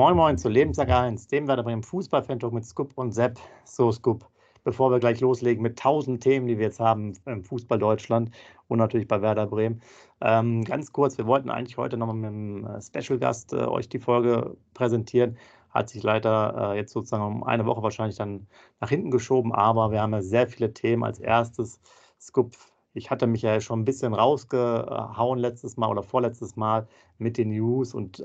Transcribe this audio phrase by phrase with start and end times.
[0.00, 3.38] Moin Moin zu Lebensjahr 1, dem Werder Bremen Fußball-Fan-Talk mit Scoop und Sepp.
[3.64, 4.26] So, Scoop,
[4.64, 8.30] bevor wir gleich loslegen mit tausend Themen, die wir jetzt haben im Fußball Deutschland
[8.68, 9.82] und natürlich bei Werder Bremen.
[10.22, 13.98] Ähm, ganz kurz, wir wollten eigentlich heute nochmal mit einem äh, Special-Gast äh, euch die
[13.98, 15.36] Folge präsentieren.
[15.68, 18.46] Hat sich leider äh, jetzt sozusagen um eine Woche wahrscheinlich dann
[18.80, 21.04] nach hinten geschoben, aber wir haben ja sehr viele Themen.
[21.04, 21.78] Als erstes,
[22.18, 22.56] Scoop,
[22.92, 27.50] ich hatte mich ja schon ein bisschen rausgehauen letztes Mal oder vorletztes Mal mit den
[27.50, 28.24] News und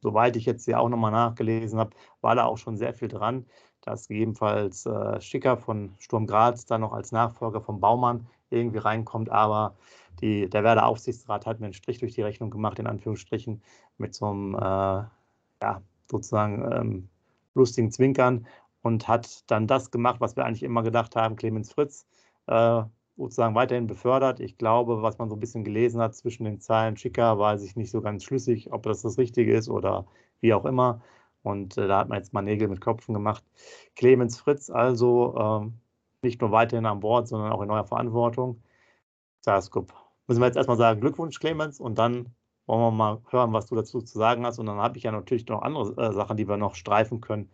[0.00, 1.90] soweit ich jetzt hier auch nochmal nachgelesen habe,
[2.20, 3.46] war da auch schon sehr viel dran,
[3.80, 9.30] dass gegebenenfalls äh, Schicker von Sturm Graz dann noch als Nachfolger vom Baumann irgendwie reinkommt,
[9.30, 9.76] aber
[10.20, 13.62] die, der Werder Aufsichtsrat hat mir einen Strich durch die Rechnung gemacht, in Anführungsstrichen,
[13.98, 14.58] mit so einem, äh,
[15.62, 17.08] ja, sozusagen ähm,
[17.54, 18.46] lustigen Zwinkern
[18.82, 22.06] und hat dann das gemacht, was wir eigentlich immer gedacht haben, Clemens Fritz
[22.46, 22.82] äh,
[23.18, 24.40] sozusagen weiterhin befördert.
[24.40, 27.76] Ich glaube, was man so ein bisschen gelesen hat zwischen den Zeilen Schicker, war sich
[27.76, 30.06] nicht so ganz schlüssig, ob das das Richtige ist oder
[30.40, 31.02] wie auch immer.
[31.42, 33.44] Und äh, da hat man jetzt mal Nägel mit Köpfen gemacht.
[33.96, 38.62] Clemens Fritz also äh, nicht nur weiterhin an Bord, sondern auch in neuer Verantwortung.
[39.40, 39.92] Zaskop.
[40.26, 42.34] Müssen wir jetzt erstmal sagen, Glückwunsch, Clemens, und dann
[42.66, 44.58] wollen wir mal hören, was du dazu zu sagen hast.
[44.58, 47.50] Und dann habe ich ja natürlich noch andere äh, Sachen, die wir noch streifen können.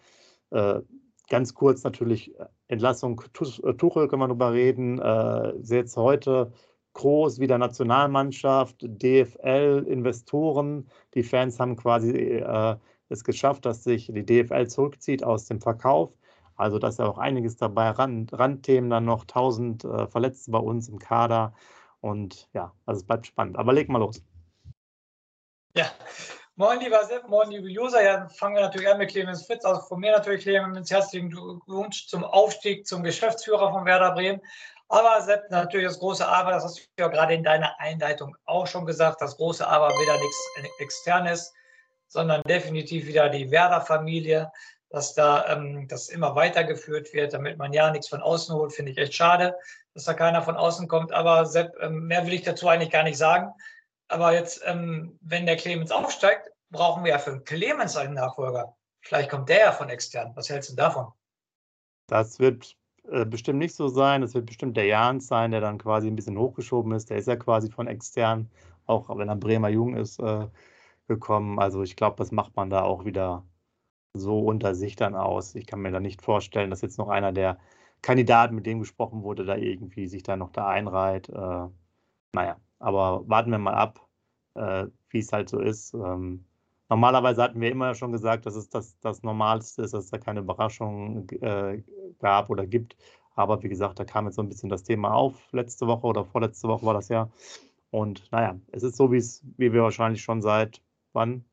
[0.51, 0.81] Äh,
[1.29, 4.99] ganz kurz natürlich äh, Entlassung äh, Tuchel können wir darüber reden.
[4.99, 6.53] Äh, jetzt heute
[6.95, 10.89] groß wieder Nationalmannschaft, DFL, Investoren.
[11.15, 12.77] Die Fans haben quasi äh,
[13.09, 16.13] es geschafft, dass sich die DFL zurückzieht aus dem Verkauf.
[16.57, 17.91] Also da ist ja auch einiges dabei.
[17.91, 21.53] Rand, Randthemen dann noch, 1000 äh, Verletzte bei uns im Kader.
[22.01, 23.57] Und ja, also es bleibt spannend.
[23.57, 24.23] Aber leg mal los.
[25.77, 25.87] Ja,
[26.57, 28.01] Moin, lieber Sepp, moin, liebe User.
[28.01, 29.65] Ja, fangen wir natürlich an mit Clemens Fritz.
[29.65, 34.41] Also von mir natürlich, Clemens, herzlichen Glückwunsch zum Aufstieg zum Geschäftsführer von Werder Bremen.
[34.89, 38.69] Aber Sepp, natürlich das große Aber, das hast du ja gerade in deiner Einleitung auch
[38.69, 41.53] schon gesagt, das große Aber wieder nichts Externes,
[42.07, 44.53] sondern definitiv wieder die Werder-Familie,
[44.91, 48.93] dass da ähm, das immer weitergeführt wird, damit man ja nichts von außen holt, finde
[48.93, 49.57] ich echt schade,
[49.95, 51.11] dass da keiner von außen kommt.
[51.11, 53.53] Aber Sepp, ähm, mehr will ich dazu eigentlich gar nicht sagen.
[54.09, 58.77] Aber jetzt, ähm, wenn der Clemens aufsteigt, brauchen wir ja für einen Clemens einen Nachfolger.
[59.01, 60.33] Vielleicht kommt der ja von extern.
[60.35, 61.13] Was hältst du davon?
[62.09, 62.77] Das wird
[63.11, 64.21] äh, bestimmt nicht so sein.
[64.21, 67.11] Das wird bestimmt der Jans sein, der dann quasi ein bisschen hochgeschoben ist.
[67.11, 68.51] Der ist ja quasi von extern,
[68.87, 70.49] auch wenn er Bremer Jung ist, äh,
[71.09, 71.59] gekommen.
[71.59, 73.45] Also ich glaube, das macht man da auch wieder
[74.15, 75.55] so unter sich dann aus.
[75.55, 77.59] Ich kann mir da nicht vorstellen, dass jetzt noch einer der
[78.03, 81.29] Kandidaten, mit dem gesprochen wurde, da irgendwie sich da noch da einreiht.
[81.29, 81.69] Äh,
[82.33, 84.07] naja, aber warten wir mal ab,
[84.55, 85.95] äh, wie es halt so ist.
[85.95, 86.45] Ähm,
[86.89, 90.19] normalerweise hatten wir immer schon gesagt, dass es das, das Normalste ist, dass es da
[90.19, 91.83] keine Überraschungen äh,
[92.19, 92.97] gab oder gibt.
[93.37, 95.53] Aber wie gesagt, da kam jetzt so ein bisschen das Thema auf.
[95.53, 97.29] Letzte Woche oder vorletzte Woche war das ja.
[97.91, 101.45] Und naja, es ist so, wie es, wie wir wahrscheinlich schon seit wann?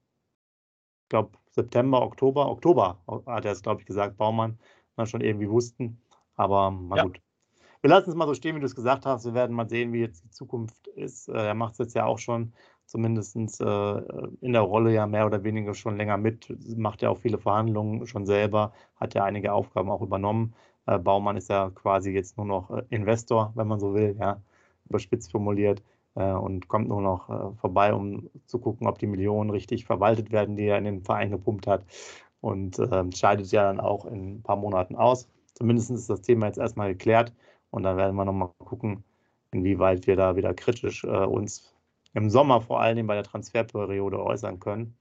[1.03, 4.58] Ich glaube, September, Oktober, Oktober hat er es, glaube ich, gesagt, Baumann,
[5.06, 6.00] schon irgendwie wussten.
[6.36, 7.03] Aber mal ja.
[7.03, 7.22] gut.
[7.81, 9.25] Wir lassen es mal so stehen, wie du es gesagt hast.
[9.25, 11.28] Wir werden mal sehen, wie jetzt die Zukunft ist.
[11.30, 12.53] Äh, er macht es jetzt ja auch schon
[12.86, 13.97] zumindest äh,
[14.42, 18.06] in der Rolle ja mehr oder weniger schon länger mit, macht ja auch viele Verhandlungen
[18.06, 20.53] schon selber, hat ja einige Aufgaben auch übernommen.
[20.86, 24.41] Äh, Baumann ist ja quasi jetzt nur noch Investor, wenn man so will, ja,
[24.88, 25.81] überspitzt formuliert
[26.14, 30.66] und kommt nur noch vorbei, um zu gucken, ob die Millionen richtig verwaltet werden, die
[30.66, 31.86] er in den Verein gepumpt hat
[32.41, 35.30] und äh, scheidet ja dann auch in ein paar Monaten aus.
[35.53, 37.34] Zumindest ist das Thema jetzt erstmal geklärt.
[37.72, 39.04] Und dann werden wir nochmal gucken,
[39.52, 41.74] inwieweit wir da wieder kritisch äh, uns
[42.14, 44.98] im Sommer vor allen Dingen bei der Transferperiode äußern können.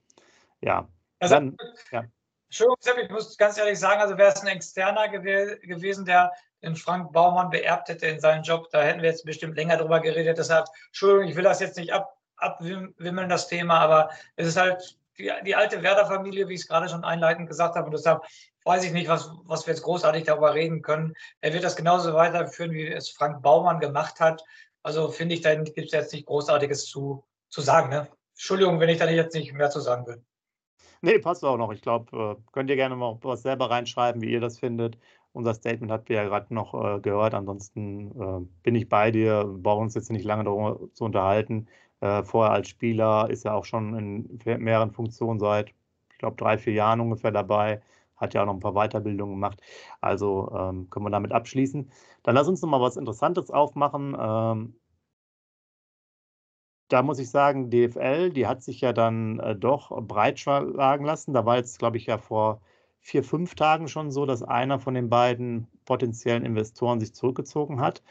[0.60, 0.88] Ja,
[1.18, 1.56] also, dann,
[1.90, 2.04] ja.
[2.46, 6.32] Entschuldigung, ich muss ganz ehrlich sagen, also wäre es ein Externer gew gewesen, der
[6.62, 10.00] den Frank Baumann beerbt hätte in seinen Job, da hätten wir jetzt bestimmt länger drüber
[10.00, 10.38] geredet.
[10.38, 14.98] Deshalb, Entschuldigung, ich will das jetzt nicht ab, abwimmeln, das Thema, aber es ist halt
[15.18, 17.86] die, die alte Werder-Familie, wie ich es gerade schon einleitend gesagt habe.
[17.86, 18.22] Und deshalb
[18.64, 21.14] weiß ich nicht, was, was wir jetzt großartig darüber reden können.
[21.40, 24.44] Er wird das genauso weiterführen, wie es Frank Baumann gemacht hat.
[24.82, 27.90] Also finde ich, da gibt es jetzt nicht Großartiges zu, zu sagen.
[27.90, 28.08] Ne?
[28.34, 30.22] Entschuldigung, wenn ich da jetzt nicht mehr zu sagen will.
[31.02, 31.72] Nee, passt auch noch.
[31.72, 34.98] Ich glaube, äh, könnt ihr gerne mal was selber reinschreiben, wie ihr das findet.
[35.32, 37.34] Unser Statement habt ihr ja gerade noch äh, gehört.
[37.34, 39.44] Ansonsten äh, bin ich bei dir.
[39.44, 41.68] Brauchen uns jetzt nicht lange darüber zu unterhalten.
[42.00, 43.96] Äh, vorher als Spieler ist er auch schon
[44.44, 45.70] in mehreren Funktionen seit,
[46.12, 47.80] ich glaube, drei, vier Jahren ungefähr dabei
[48.20, 49.60] hat ja auch noch ein paar Weiterbildungen gemacht.
[50.00, 51.90] Also ähm, können wir damit abschließen.
[52.22, 54.16] Dann lass uns noch mal was Interessantes aufmachen.
[54.18, 54.74] Ähm,
[56.88, 61.32] da muss ich sagen, DFL, die hat sich ja dann äh, doch breitschlagen lassen.
[61.32, 62.60] Da war jetzt, glaube ich, ja vor
[63.00, 68.02] vier, fünf Tagen schon so, dass einer von den beiden potenziellen Investoren sich zurückgezogen hat.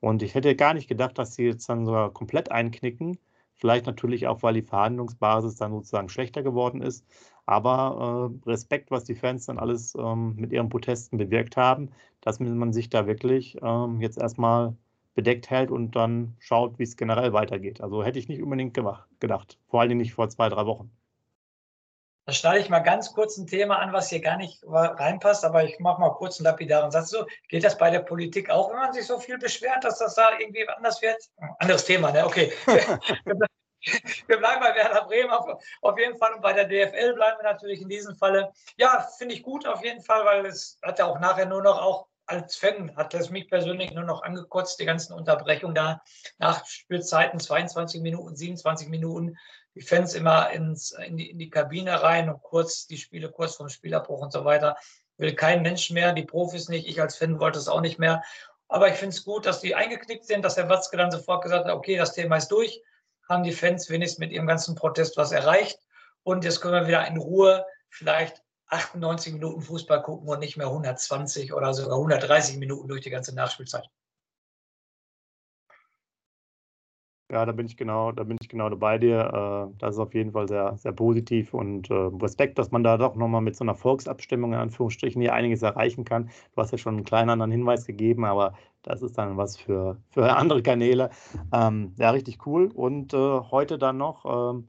[0.00, 3.18] Und ich hätte gar nicht gedacht, dass sie jetzt dann sogar komplett einknicken
[3.58, 7.04] Vielleicht natürlich auch, weil die Verhandlungsbasis dann sozusagen schlechter geworden ist.
[7.48, 11.90] Aber äh, Respekt, was die Fans dann alles ähm, mit ihren Protesten bewirkt haben,
[12.20, 14.74] dass man sich da wirklich ähm, jetzt erstmal
[15.14, 17.80] bedeckt hält und dann schaut, wie es generell weitergeht.
[17.80, 19.58] Also hätte ich nicht unbedingt gemacht, gedacht.
[19.70, 20.90] Vor allem nicht vor zwei, drei Wochen.
[22.26, 25.64] Da schneide ich mal ganz kurz ein Thema an, was hier gar nicht reinpasst, aber
[25.64, 27.08] ich mache mal kurz einen lapidaren Satz.
[27.08, 30.16] So, geht das bei der Politik auch, wenn man sich so viel beschwert, dass das
[30.16, 31.16] da irgendwie anders wird?
[31.60, 32.26] Anderes Thema, ne?
[32.26, 32.52] Okay.
[34.26, 35.46] wir bleiben bei Werder Bremen auf,
[35.82, 38.52] auf, jeden Fall und bei der DFL bleiben wir natürlich in diesem Falle.
[38.76, 41.80] Ja, finde ich gut auf jeden Fall, weil es hat ja auch nachher nur noch
[41.80, 46.02] auch als Fan hat das mich persönlich nur noch angekotzt, die ganzen Unterbrechungen da
[46.36, 49.38] nach Spielzeiten, 22 Minuten, 27 Minuten
[49.74, 53.54] die Fans immer ins, in, die, in die Kabine rein und kurz die Spiele kurz
[53.54, 54.76] vorm Spielabbruch und so weiter.
[55.16, 56.86] Will kein Mensch mehr, die Profis nicht.
[56.86, 58.22] Ich als Fan wollte es auch nicht mehr.
[58.68, 61.66] Aber ich finde es gut, dass die eingeknickt sind, dass der Watzke dann sofort gesagt
[61.66, 62.82] hat, okay, das Thema ist durch,
[63.28, 65.78] haben die Fans wenigstens mit ihrem ganzen Protest was erreicht.
[66.22, 70.66] Und jetzt können wir wieder in Ruhe vielleicht 98 Minuten Fußball gucken und nicht mehr
[70.66, 73.88] 120 oder sogar 130 Minuten durch die ganze Nachspielzeit.
[77.30, 79.70] Ja, da bin ich genau, da bin ich genau bei dir.
[79.70, 82.96] Äh, das ist auf jeden Fall sehr, sehr positiv und äh, Respekt, dass man da
[82.96, 86.30] doch nochmal mit so einer Volksabstimmung in Anführungsstrichen hier einiges erreichen kann.
[86.54, 89.98] Du hast ja schon einen kleinen anderen Hinweis gegeben, aber das ist dann was für,
[90.08, 91.10] für andere Kanäle.
[91.52, 92.70] Ähm, ja, richtig cool.
[92.74, 94.68] Und äh, heute dann noch, ähm,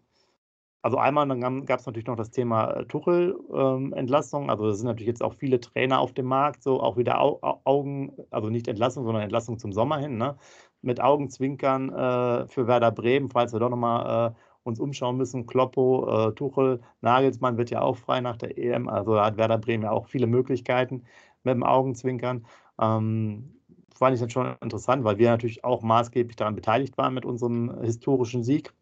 [0.82, 4.44] also einmal, dann gab es natürlich noch das Thema Tuchel-Entlassung.
[4.44, 7.22] Ähm, also da sind natürlich jetzt auch viele Trainer auf dem Markt, so auch wieder
[7.22, 10.18] Au Augen, also nicht Entlassung, sondern Entlassung zum Sommer hin.
[10.18, 10.38] Ne?
[10.82, 15.46] Mit Augenzwinkern äh, für Werder Bremen, falls wir doch nochmal äh, uns umschauen müssen.
[15.46, 18.88] Kloppo, äh, Tuchel, Nagelsmann wird ja auch frei nach der EM.
[18.88, 21.04] Also da hat Werder Bremen ja auch viele Möglichkeiten
[21.44, 22.46] mit dem Augenzwinkern.
[22.80, 23.56] Ähm,
[23.96, 27.82] fand ich dann schon interessant, weil wir natürlich auch maßgeblich daran beteiligt waren mit unserem
[27.82, 28.74] historischen Sieg.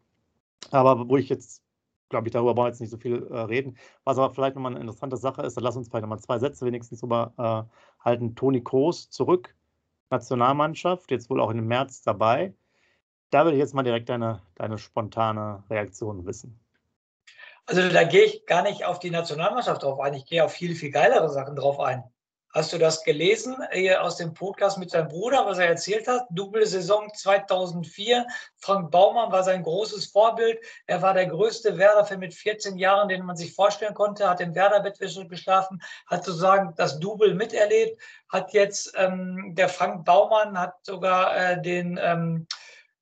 [0.71, 1.63] Aber wo ich jetzt,
[2.09, 3.77] glaube ich, darüber brauche jetzt nicht so viel äh, reden.
[4.03, 6.65] Was aber vielleicht nochmal eine interessante Sache ist, dann lass uns vielleicht nochmal zwei Sätze
[6.65, 8.35] wenigstens drüber äh, halten.
[8.35, 9.55] Toni Kroos zurück
[10.09, 12.53] Nationalmannschaft, jetzt wohl auch im März dabei.
[13.29, 16.59] Da würde ich jetzt mal direkt deine, deine spontane Reaktion wissen.
[17.65, 20.73] Also da gehe ich gar nicht auf die Nationalmannschaft drauf ein, ich gehe auf viel,
[20.75, 22.03] viel geilere Sachen drauf ein.
[22.57, 23.55] Hast du das gelesen
[23.99, 26.25] aus dem Podcast mit seinem Bruder, was er erzählt hat?
[26.31, 28.25] Double-Saison 2004.
[28.57, 30.57] Frank Baumann war sein großes Vorbild.
[30.87, 34.55] Er war der größte Werder-Fan mit 14 Jahren, den man sich vorstellen konnte, hat im
[34.55, 34.97] Werder-Bett
[35.29, 41.61] geschlafen, hat sozusagen das Double miterlebt, hat jetzt ähm, der Frank Baumann hat sogar äh,
[41.61, 42.47] den ähm,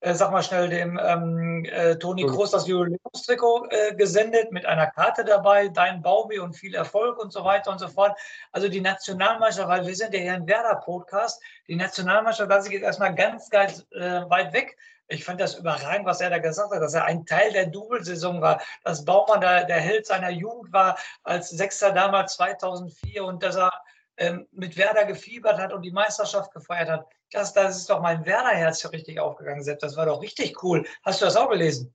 [0.05, 4.85] äh, sag mal schnell, dem ähm, äh, Toni Kroos das Jubiläumstrikot äh, gesendet mit einer
[4.85, 8.15] Karte dabei, dein Baubi und viel Erfolg und so weiter und so fort.
[8.51, 13.15] Also die Nationalmannschaft, weil wir sind ja hier ein Werder-Podcast, die Nationalmannschaft ich jetzt erstmal
[13.15, 14.77] ganz, ganz äh, weit weg.
[15.07, 18.41] Ich fand das überragend, was er da gesagt hat, dass er ein Teil der Double-Saison
[18.41, 23.55] war, dass Baumann da der Held seiner Jugend war, als Sechster damals 2004 und dass
[23.55, 23.71] er
[24.17, 27.05] ähm, mit Werder gefiebert hat und die Meisterschaft gefeiert hat.
[27.31, 29.79] Das, das ist doch mein Werder-Herz richtig aufgegangen, Sepp.
[29.79, 30.85] Das war doch richtig cool.
[31.03, 31.93] Hast du das auch gelesen?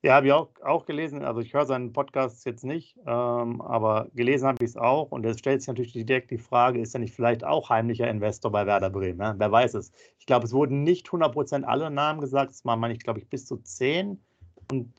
[0.00, 1.24] Ja, habe ich auch, auch gelesen.
[1.24, 5.10] Also ich höre seinen Podcast jetzt nicht, ähm, aber gelesen habe ich es auch.
[5.10, 8.52] Und jetzt stellt sich natürlich direkt die Frage, ist er nicht vielleicht auch heimlicher Investor
[8.52, 9.18] bei Werder Bremen?
[9.18, 9.34] Ne?
[9.38, 9.90] Wer weiß es.
[10.20, 12.52] Ich glaube, es wurden nicht 100% alle Namen gesagt.
[12.52, 14.22] Es waren, meine ich, glaube ich, bis zu 10.
[14.70, 14.94] Und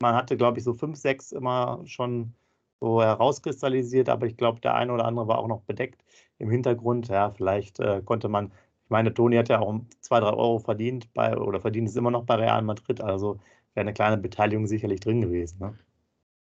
[0.00, 2.34] man hatte, glaube ich, so 5, 6 immer schon
[2.82, 6.02] so herauskristallisiert, aber ich glaube, der eine oder andere war auch noch bedeckt
[6.38, 7.06] im Hintergrund.
[7.06, 11.12] Ja, vielleicht äh, konnte man, ich meine, Toni hat ja auch zwei, drei Euro verdient
[11.14, 13.34] bei oder verdient es immer noch bei Real Madrid, also
[13.74, 15.60] wäre eine kleine Beteiligung sicherlich drin gewesen.
[15.60, 15.78] Ne?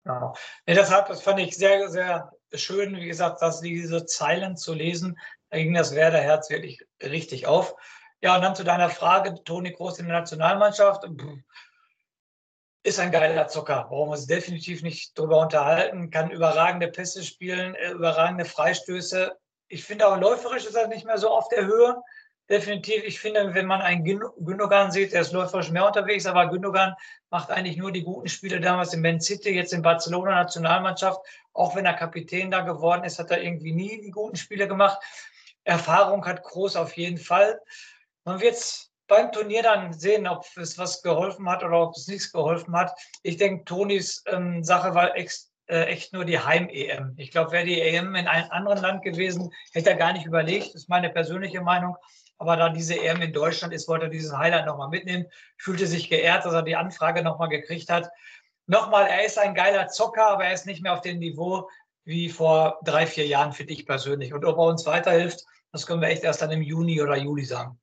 [0.06, 0.34] Ja.
[0.66, 5.20] Nee, deshalb, das fand ich sehr, sehr schön, wie gesagt, dass diese Zeilen zu lesen,
[5.50, 7.76] da ging das Werderherz wirklich richtig auf.
[8.22, 11.04] Ja, und dann zu deiner Frage, Toni Groß in der Nationalmannschaft.
[11.04, 11.40] Pff,
[12.84, 17.76] ist ein geiler Zocker, brauchen wir uns definitiv nicht drüber unterhalten, kann überragende Pässe spielen,
[17.76, 19.38] äh, überragende Freistöße.
[19.68, 22.02] Ich finde auch läuferisch ist er nicht mehr so auf der Höhe.
[22.50, 26.96] Definitiv, ich finde, wenn man einen Gündogan sieht, der ist läuferisch mehr unterwegs, aber Gündogan
[27.30, 31.22] macht eigentlich nur die guten Spiele damals in Man City, jetzt in Barcelona Nationalmannschaft.
[31.54, 35.02] Auch wenn er Kapitän da geworden ist, hat er irgendwie nie die guten Spiele gemacht.
[35.64, 37.62] Erfahrung hat Groß auf jeden Fall.
[38.26, 42.08] Man wird es beim Turnier dann sehen, ob es was geholfen hat oder ob es
[42.08, 42.98] nichts geholfen hat.
[43.24, 47.16] Ich denke, Tonis ähm, Sache war ex, äh, echt nur die Heim-EM.
[47.18, 50.68] Ich glaube, wäre die EM in einem anderen Land gewesen, hätte er gar nicht überlegt.
[50.68, 51.98] Das ist meine persönliche Meinung.
[52.38, 55.26] Aber da diese EM in Deutschland ist, wollte er dieses Highlight nochmal mitnehmen.
[55.58, 58.10] Fühlte sich geehrt, dass er die Anfrage nochmal gekriegt hat.
[58.66, 61.70] Nochmal, er ist ein geiler Zocker, aber er ist nicht mehr auf dem Niveau
[62.06, 64.34] wie vor drei, vier Jahren für dich persönlich.
[64.34, 67.44] Und ob er uns weiterhilft, das können wir echt erst dann im Juni oder Juli
[67.44, 67.78] sagen.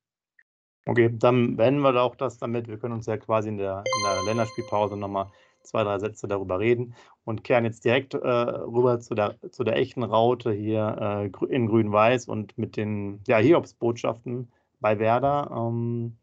[0.85, 2.67] Okay, dann beenden wir auch das damit.
[2.67, 5.27] Wir können uns ja quasi in der, in der Länderspielpause nochmal
[5.61, 6.95] zwei, drei Sätze darüber reden
[7.25, 11.67] und kehren jetzt direkt äh, rüber zu der, zu der echten Raute hier äh, in
[11.67, 15.51] Grün-Weiß und mit den ja, Hiobs-Botschaften bei Werder.
[15.55, 16.17] Ähm,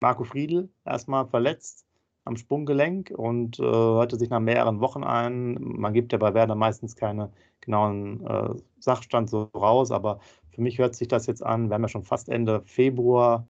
[0.00, 1.86] Marco Friedl erstmal verletzt
[2.24, 5.56] am Sprunggelenk und äh, hörte sich nach mehreren Wochen ein.
[5.60, 7.30] Man gibt ja bei Werder meistens keine
[7.60, 11.68] genauen äh, Sachstand so raus, aber für mich hört sich das jetzt an.
[11.68, 13.46] Wir haben ja schon fast Ende Februar.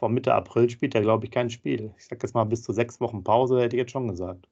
[0.00, 1.92] Vor Mitte April spielt er, glaube ich, kein Spiel.
[1.98, 4.48] Ich sage jetzt mal bis zu sechs Wochen Pause, hätte ich jetzt schon gesagt.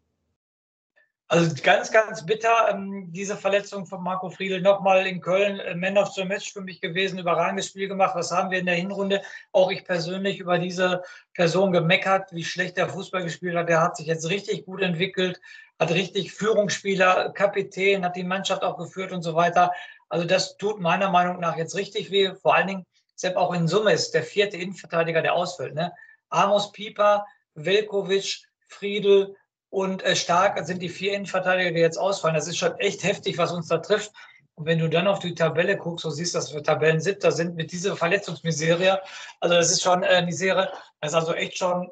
[1.27, 5.97] Also ganz, ganz bitter, ähm, diese Verletzung von Marco Friedl nochmal in Köln, äh, Man
[5.97, 8.15] of the Match für mich gewesen, überragendes Spiel gemacht.
[8.15, 9.23] Was haben wir in der Hinrunde?
[9.53, 11.03] Auch ich persönlich über diese
[11.33, 13.71] Person gemeckert, wie schlecht der Fußball gespielt hat.
[13.71, 15.41] Der hat sich jetzt richtig gut entwickelt,
[15.79, 19.73] hat richtig Führungsspieler, Kapitän, hat die Mannschaft auch geführt und so weiter.
[20.11, 22.35] Also das tut meiner Meinung nach jetzt richtig weh.
[22.35, 22.87] Vor allen Dingen,
[23.19, 25.75] Sepp auch in Summe ist der vierte Innenverteidiger, der ausfällt.
[25.75, 25.93] Ne?
[26.31, 29.35] Amos Pieper, Velkovic, Friedl,
[29.71, 32.35] und äh, stark sind die vier Innenverteidiger, die jetzt ausfallen.
[32.35, 34.13] Das ist schon echt heftig, was uns da trifft.
[34.55, 37.55] Und wenn du dann auf die Tabelle guckst, so siehst, dass wir Tabellen siebter sind
[37.55, 39.03] mit dieser Verletzungsmisere,
[39.41, 41.91] also das ist schon äh, Misere, das ist also echt schon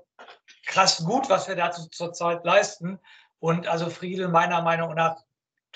[0.66, 2.99] krass gut, was wir da zurzeit leisten.
[3.38, 5.16] Und also Friedel, meiner Meinung nach,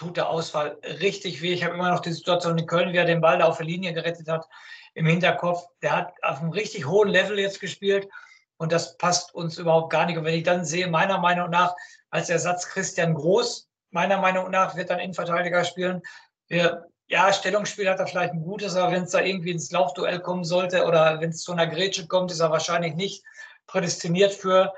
[0.00, 1.52] tut der Ausfall richtig weh.
[1.52, 3.66] Ich habe immer noch die Situation in Köln, wie er den Ball da auf der
[3.66, 4.48] Linie gerettet hat,
[4.94, 5.66] im Hinterkopf.
[5.82, 8.08] Der hat auf einem richtig hohen Level jetzt gespielt.
[8.56, 10.16] Und das passt uns überhaupt gar nicht.
[10.16, 11.74] Und wenn ich dann sehe, meiner Meinung nach,
[12.08, 16.00] als Ersatz Christian Groß, meiner Meinung nach, wird dann Innenverteidiger spielen.
[16.48, 20.20] Wir, ja, Stellungsspiel hat er vielleicht ein gutes, aber wenn es da irgendwie ins Laufduell
[20.20, 23.22] kommen sollte oder wenn es zu einer Grätsche kommt, ist er wahrscheinlich nicht
[23.66, 24.72] prädestiniert für.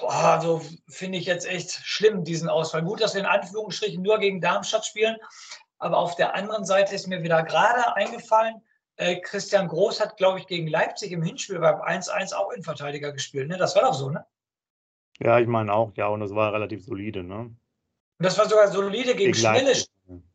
[0.00, 2.82] Boah, so finde ich jetzt echt schlimm, diesen Ausfall.
[2.82, 5.16] Gut, dass wir in Anführungsstrichen nur gegen Darmstadt spielen,
[5.78, 8.62] aber auf der anderen Seite ist mir wieder gerade eingefallen,
[8.96, 13.12] äh, Christian Groß hat, glaube ich, gegen Leipzig im Hinspiel beim 1-1 auch in Verteidiger
[13.12, 13.48] gespielt.
[13.48, 13.56] Ne?
[13.56, 14.24] Das war doch so, ne?
[15.20, 17.38] Ja, ich meine auch, ja, und das war relativ solide, ne?
[17.38, 17.58] Und
[18.18, 19.74] das war sogar solide gegen, gegen schnelle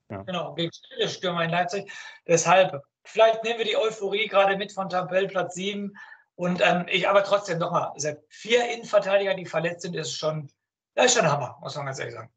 [0.10, 0.22] ja.
[0.24, 1.92] Genau, gegen schnelle Stürmer in Leipzig.
[2.28, 5.96] Deshalb, vielleicht nehmen wir die Euphorie gerade mit von Tabellplatz 7.
[6.36, 7.94] Und ähm, ich aber trotzdem nochmal,
[8.28, 10.50] vier Innenverteidiger, die verletzt sind, ist schon,
[10.96, 12.32] das ist schon Hammer, muss man ganz ehrlich sagen.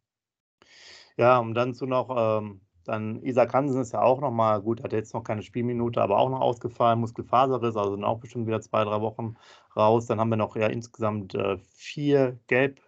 [1.17, 4.83] Ja, um dann zu noch ähm, dann Isaac Hansen ist ja auch noch mal, gut,
[4.83, 8.61] hat jetzt noch keine Spielminute, aber auch noch ausgefallen, Muskelfaserriss, also sind auch bestimmt wieder
[8.61, 9.37] zwei, drei Wochen
[9.77, 10.07] raus.
[10.07, 12.81] Dann haben wir noch ja insgesamt äh, vier gelb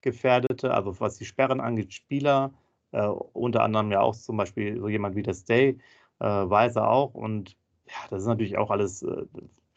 [0.00, 2.52] gefährdete, also was die Sperren angeht, Spieler,
[2.92, 5.78] äh, unter anderem ja auch zum Beispiel so jemand wie der Stay,
[6.20, 7.14] äh, Weiser auch.
[7.14, 9.26] Und ja, das ist natürlich auch alles, äh,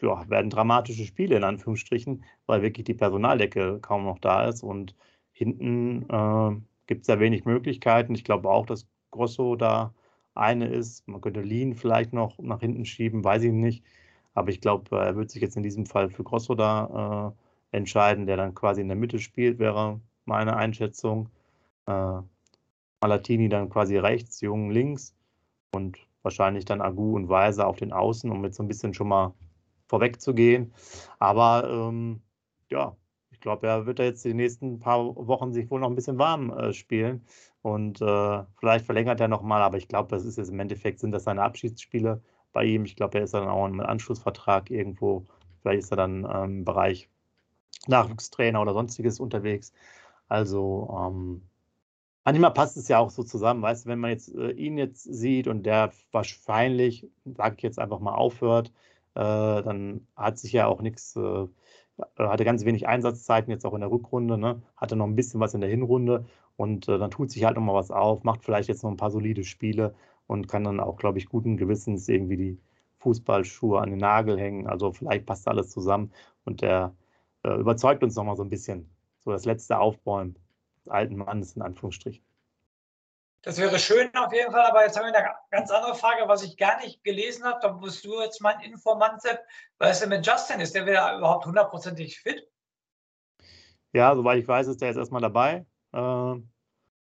[0.02, 4.96] ja, werden dramatische Spiele in Anführungsstrichen, weil wirklich die Personaldecke kaum noch da ist und
[5.32, 8.16] hinten äh, gibt es ja wenig Möglichkeiten.
[8.16, 9.94] Ich glaube auch, dass Grosso da
[10.36, 11.08] eine ist.
[11.08, 13.84] Man könnte Lean vielleicht noch nach hinten schieben, weiß ich nicht.
[14.34, 17.34] Aber ich glaube, er wird sich jetzt in diesem Fall für Grosso da
[17.72, 21.30] äh, entscheiden, der dann quasi in der Mitte spielt, wäre meine Einschätzung.
[21.88, 22.22] Äh,
[23.02, 25.16] Malatini dann quasi rechts, Jung links
[25.74, 29.08] und wahrscheinlich dann Agu und Weiser auf den Außen, um jetzt so ein bisschen schon
[29.08, 29.34] mal
[29.90, 30.74] vorwegzugehen.
[31.20, 32.22] Aber ähm,
[32.72, 32.96] ja,
[33.32, 36.18] ich glaube, er wird da jetzt die nächsten paar Wochen sich wohl noch ein bisschen
[36.18, 37.26] warm äh, spielen.
[37.62, 41.12] Und äh, vielleicht verlängert er nochmal, aber ich glaube, das ist jetzt im Endeffekt, sind
[41.12, 42.22] das seine Abschiedsspiele
[42.54, 42.86] bei ihm.
[42.86, 45.26] Ich glaube, er ist dann auch im Anschlussvertrag irgendwo.
[45.62, 47.10] Vielleicht ist er dann ähm, im Bereich
[47.88, 49.74] Nachwuchstrainer oder sonstiges unterwegs.
[50.28, 51.42] Also ähm,
[52.24, 55.04] manchmal passt es ja auch so zusammen, weißt du, wenn man jetzt äh, ihn jetzt
[55.04, 58.72] sieht und der wahrscheinlich, sage ich jetzt einfach mal, aufhört,
[59.16, 61.48] dann hat sich ja auch nichts, äh,
[62.18, 64.62] hatte ganz wenig Einsatzzeiten jetzt auch in der Rückrunde, ne?
[64.78, 66.26] hatte noch ein bisschen was in der Hinrunde
[66.58, 69.12] und äh, dann tut sich halt nochmal was auf, macht vielleicht jetzt noch ein paar
[69.12, 69.96] solide Spiele
[70.28, 72.60] und kann dann auch, glaube ich, guten Gewissens irgendwie die
[73.00, 74.68] Fußballschuhe an den Nagel hängen.
[74.68, 76.12] Also vielleicht passt alles zusammen
[76.46, 76.96] und der
[77.44, 78.90] äh, überzeugt uns nochmal so ein bisschen.
[79.26, 80.36] So das letzte Aufbäumen
[80.78, 82.29] des alten Mannes in Anführungsstrichen.
[83.42, 86.44] Das wäre schön auf jeden Fall, aber jetzt haben wir eine ganz andere Frage, was
[86.44, 87.60] ich gar nicht gelesen habe.
[87.62, 89.40] Da bist du jetzt mein Informant, Sepp.
[89.78, 90.60] Was ist denn mit Justin?
[90.60, 92.46] Ist der wieder überhaupt hundertprozentig fit?
[93.94, 95.66] Ja, soweit ich weiß, ist der jetzt erstmal dabei.
[95.94, 96.36] Äh,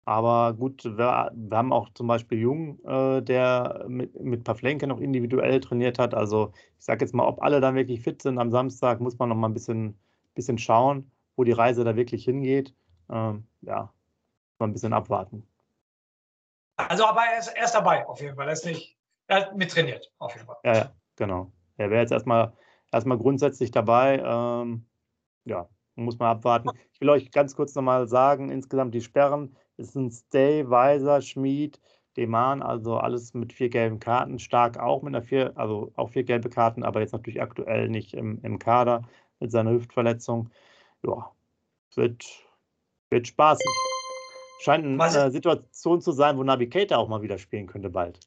[0.05, 5.61] aber gut, wir, haben auch zum Beispiel Jung, äh, der mit, mit Pavlenke noch individuell
[5.61, 6.15] trainiert hat.
[6.15, 9.31] Also ich sage jetzt mal, ob alle dann wirklich fit sind am Samstag, muss man
[9.31, 9.99] noch mal ein bisschen,
[10.35, 12.75] bisschen schauen, wo die Reise da wirklich hingeht.
[13.11, 13.93] Ähm, ja,
[14.59, 15.47] mal ein bisschen abwarten.
[16.89, 18.47] Also aber er ist, er ist dabei auf jeden Fall.
[18.47, 18.97] Er ist nicht,
[19.27, 20.57] er hat mittrainiert auf jeden Fall.
[20.65, 21.53] Ja, ja genau.
[21.77, 22.53] Er wäre jetzt erstmal,
[22.93, 24.19] erstmal grundsätzlich dabei.
[24.25, 24.87] Ähm,
[25.45, 26.71] ja, muss man abwarten.
[26.93, 31.81] Ich will euch ganz kurz nochmal sagen, insgesamt die Sperren, es sind Stay, Weiser, Schmid,
[32.17, 36.25] Deman, also alles mit vier gelben Karten, stark auch mit einer vier, also auch vier
[36.25, 39.03] gelbe Karten, aber jetzt natürlich aktuell nicht im, im Kader
[39.39, 40.51] mit seiner Hüftverletzung.
[41.03, 41.31] Ja,
[41.95, 42.27] wird,
[43.11, 43.90] wird spaßig.
[44.61, 48.21] Scheint eine Situation zu sein, wo Navigator auch mal wieder spielen könnte bald.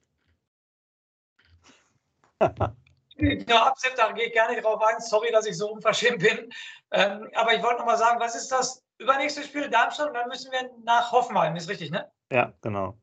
[3.16, 5.00] Ja, Absepp, da gehe ich gerne drauf ein.
[5.00, 6.52] Sorry, dass ich so unverschämt bin.
[6.90, 10.28] Ähm, aber ich wollte noch mal sagen, was ist das übernächste Spiel Darmstadt und dann
[10.30, 12.12] müssen wir nach Hoffenheim, ist richtig, ne?
[12.32, 12.98] Ja, genau.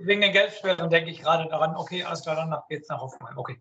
[0.00, 3.60] Wegen den Gelbsperren denke ich gerade daran, okay, alles klar, dann geht's nach Hoffenheim, okay.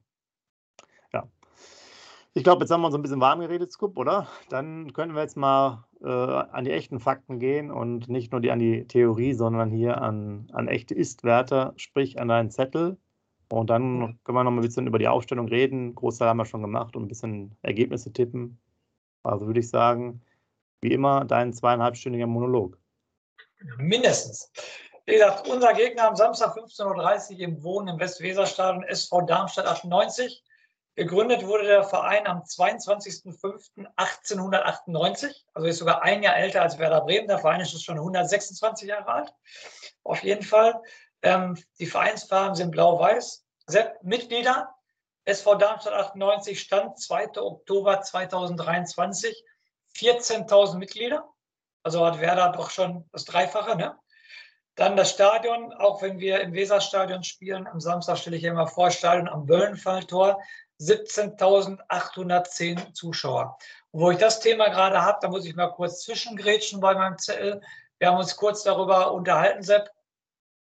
[2.33, 4.27] Ich glaube, jetzt haben wir uns ein bisschen warm geredet, Scoop, oder?
[4.49, 8.51] Dann können wir jetzt mal äh, an die echten Fakten gehen und nicht nur die,
[8.51, 12.97] an die Theorie, sondern hier an, an echte Ist-Werte, sprich an deinen Zettel.
[13.49, 14.19] Und dann mhm.
[14.23, 15.93] können wir noch mal ein bisschen über die Aufstellung reden.
[15.93, 18.61] Großteil haben wir schon gemacht und ein bisschen Ergebnisse tippen.
[19.23, 20.21] Also würde ich sagen,
[20.79, 22.77] wie immer, dein zweieinhalbstündiger Monolog.
[23.77, 24.51] Mindestens.
[25.05, 30.43] Wie gesagt, unser Gegner am Samstag 15.30 Uhr im Wohnen im Westweserstadion SV Darmstadt 98.
[30.95, 37.29] Gegründet wurde der Verein am 22.05.1898, also ist sogar ein Jahr älter als Werder Bremen.
[37.29, 39.33] Der Verein ist schon 126 Jahre alt.
[40.03, 40.81] Auf jeden Fall.
[41.21, 43.45] Ähm, die Vereinsfarben sind blau-weiß.
[44.01, 44.75] Mitglieder
[45.23, 47.37] SV Darmstadt 98 Stand 2.
[47.37, 49.45] Oktober 2023
[49.95, 51.23] 14.000 Mitglieder.
[51.83, 53.77] Also hat Werder doch schon das Dreifache.
[53.77, 53.97] Ne?
[54.75, 58.89] Dann das Stadion, auch wenn wir im Weserstadion spielen, am Samstag stelle ich immer vor,
[58.89, 60.41] Stadion am Böllenfalltor,
[60.81, 63.57] 17.810 Zuschauer.
[63.91, 67.17] Und wo ich das Thema gerade habe, da muss ich mal kurz zwischengrätschen bei meinem
[67.17, 67.61] Zettel.
[67.99, 69.89] Wir haben uns kurz darüber unterhalten, Sepp,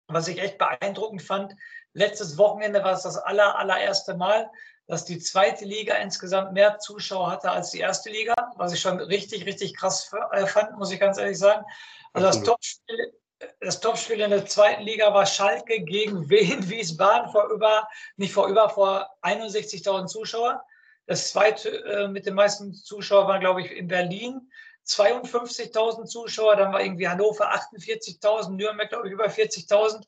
[0.08, 1.56] was ich echt beeindruckend fand.
[1.94, 4.50] Letztes Wochenende war es das aller, allererste Mal,
[4.88, 9.00] dass die zweite Liga insgesamt mehr Zuschauer hatte als die erste Liga, was ich schon
[9.00, 11.66] richtig, richtig krass äh, fand, muss ich ganz ehrlich sagen.
[12.14, 13.14] Also das Topspiel
[13.60, 17.88] das Topspiel in der zweiten Liga war Schalke gegen Wien Wiesbaden vor über,
[18.18, 20.64] nicht vor über, vor 61.000 Zuschauer.
[21.08, 24.50] Das zweite äh, mit den meisten Zuschauern war, glaube ich, in Berlin.
[24.88, 30.04] 52.000 Zuschauer, dann war irgendwie Hannover 48.000, Nürnberg, glaube ich, über 40.000.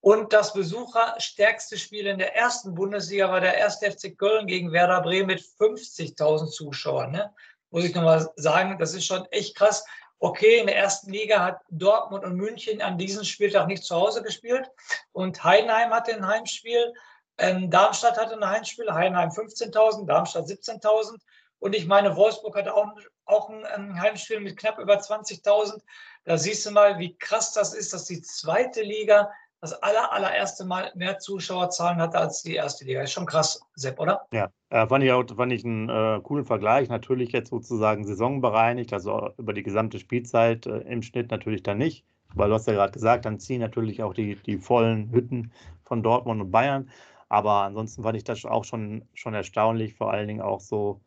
[0.00, 3.78] Und das besucherstärkste Spiel in der ersten Bundesliga war der 1.
[3.78, 7.12] FC Köln gegen Werder Bremen mit 50.000 Zuschauern.
[7.12, 7.32] Ne?
[7.70, 9.84] Muss ich nochmal sagen, das ist schon echt krass.
[10.18, 14.22] Okay, in der ersten Liga hat Dortmund und München an diesem Spieltag nicht zu Hause
[14.22, 14.70] gespielt
[15.12, 16.94] und Heidenheim hatte ein Heimspiel.
[17.38, 21.18] Ähm, Darmstadt hatte ein Heimspiel, Heidenheim 15.000, Darmstadt 17.000
[21.58, 22.86] und ich meine, Wolfsburg hatte auch,
[23.24, 25.82] auch ein, ein Heimspiel mit knapp über 20.000.
[26.24, 30.64] Da siehst du mal, wie krass das ist, dass die zweite Liga das aller, allererste
[30.64, 33.02] Mal mehr Zuschauerzahlen hatte als die erste Liga.
[33.02, 34.26] Ist schon krass, Sepp, oder?
[34.32, 36.88] Ja, äh, fand ich auch fand ich einen äh, coolen Vergleich.
[36.88, 42.04] Natürlich jetzt sozusagen saisonbereinigt, also über die gesamte Spielzeit äh, im Schnitt natürlich dann nicht.
[42.34, 45.52] Weil du hast ja gerade gesagt, dann ziehen natürlich auch die, die vollen Hütten
[45.84, 46.90] von Dortmund und Bayern.
[47.28, 51.00] Aber ansonsten fand ich das auch schon, schon erstaunlich, vor allen Dingen auch so,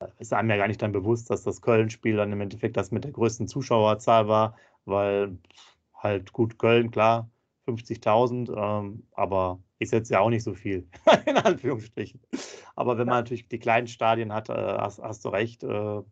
[0.00, 2.90] äh, ist einem ja gar nicht dann bewusst, dass das Köln-Spiel dann im Endeffekt das
[2.90, 5.38] mit der größten Zuschauerzahl war, weil
[5.94, 7.30] halt gut Köln, klar,
[7.66, 10.88] 50.000, ähm, aber ist jetzt ja auch nicht so viel,
[11.26, 12.20] in Anführungsstrichen.
[12.76, 16.02] Aber wenn man natürlich die kleinen Stadien hat, äh, hast, hast, du recht, äh,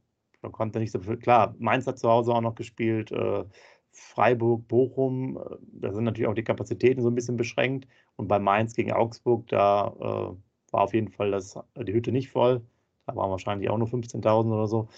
[0.43, 1.17] man konnte nicht so viel.
[1.17, 3.45] Klar, Mainz hat zu Hause auch noch gespielt, äh,
[3.93, 7.89] Freiburg, Bochum, äh, da sind natürlich auch die Kapazitäten so ein bisschen beschränkt.
[8.17, 12.31] Und bei Mainz gegen Augsburg, da äh, war auf jeden Fall das, die Hütte nicht
[12.31, 12.63] voll.
[13.07, 14.89] Da waren wahrscheinlich auch nur 15.000 oder so.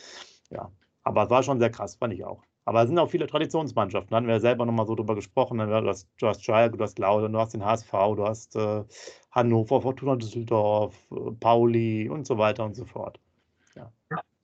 [0.50, 0.70] Ja,
[1.02, 2.42] aber es war schon sehr krass, fand ich auch.
[2.64, 4.10] Aber es sind auch viele Traditionsmannschaften.
[4.10, 5.58] Da hatten wir ja selber nochmal so drüber gesprochen.
[5.58, 8.84] Du hast, du hast Schalke, du hast Laudern, du hast den HSV, du hast äh,
[9.32, 13.18] Hannover, Fortuna Düsseldorf, äh, Pauli und so weiter und so fort.
[13.74, 13.90] Ja.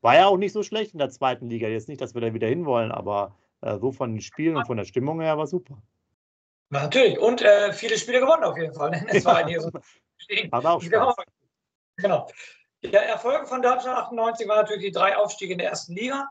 [0.00, 1.68] War ja auch nicht so schlecht in der zweiten Liga.
[1.68, 4.76] Jetzt nicht, dass wir da wieder hinwollen, aber äh, so von den Spielen und von
[4.76, 5.80] der Stimmung her war super.
[6.70, 7.18] Na, natürlich.
[7.18, 8.92] Und äh, viele Spiele gewonnen auf jeden Fall.
[9.08, 9.60] Es war ja.
[9.60, 9.70] so
[10.50, 11.14] aber auch Spaß.
[11.96, 12.28] Genau.
[12.82, 16.28] Der Erfolg von Darmstadt 98 war natürlich die drei Aufstiege in der ersten Liga.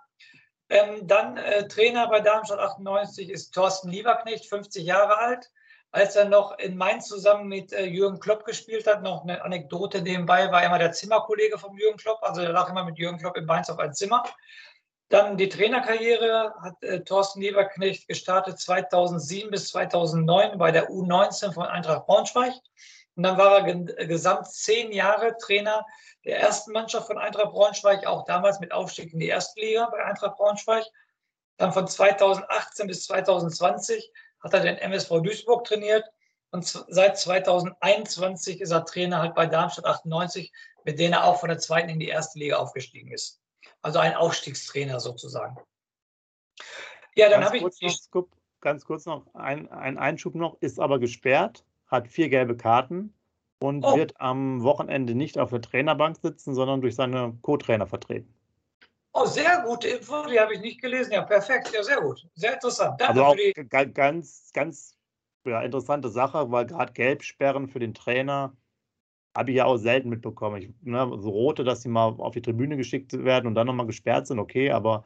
[0.69, 5.49] Ähm, dann äh, Trainer bei Darmstadt 98 ist Thorsten Lieberknecht, 50 Jahre alt.
[5.91, 10.01] Als er noch in Mainz zusammen mit äh, Jürgen Klopp gespielt hat, noch eine Anekdote
[10.01, 12.21] nebenbei, war er immer der Zimmerkollege von Jürgen Klopp.
[12.21, 14.23] Also er lag immer mit Jürgen Klopp in Mainz auf ein Zimmer.
[15.09, 21.65] Dann die Trainerkarriere hat äh, Thorsten Lieberknecht gestartet 2007 bis 2009 bei der U19 von
[21.65, 22.53] Eintracht Braunschweig.
[23.15, 23.73] Und dann war er
[24.05, 25.85] gesamt zehn Jahre Trainer
[26.25, 30.03] der ersten Mannschaft von Eintracht Braunschweig, auch damals mit Aufstieg in die erste Liga bei
[30.03, 30.85] Eintracht Braunschweig.
[31.57, 36.05] Dann von 2018 bis 2020 hat er den MSV Duisburg trainiert
[36.51, 40.51] und seit 2021 ist er Trainer halt bei Darmstadt 98,
[40.83, 43.41] mit denen er auch von der zweiten in die erste Liga aufgestiegen ist.
[43.81, 45.57] Also ein Aufstiegstrainer sozusagen.
[47.15, 47.63] Ja, dann habe ich.
[47.63, 48.27] Noch,
[48.61, 51.63] ganz kurz noch ein, ein Einschub noch, ist aber gesperrt.
[51.87, 53.16] hat vier gelbe Karten
[53.59, 53.97] und oh.
[53.97, 58.33] wird am Wochenende nicht auf der Trainerbank sitzen, sondern durch seine Co-Trainer vertreten.
[59.13, 61.13] Oh, sehr gute Info, die habe ich nicht gelesen.
[61.13, 62.27] Ja, perfekt, ja, sehr gut.
[62.35, 63.01] Sehr interessant.
[63.01, 64.95] Danke also auch ganz, ganz
[65.45, 68.55] ja, interessante Sache, weil gerade Gelbsperren für den Trainer
[69.35, 70.61] habe ich ja auch selten mitbekommen.
[70.61, 73.85] Ich, ne, so rote, dass sie mal auf die Tribüne geschickt werden und dann nochmal
[73.87, 75.03] gesperrt sind, okay, aber